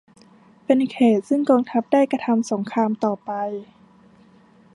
[0.65, 3.31] เป็นเขตต์ซึ่งกองทัพได้กระทำสงครามต่อไป